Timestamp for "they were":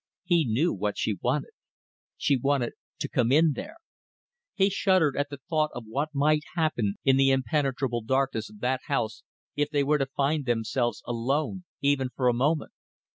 9.69-9.99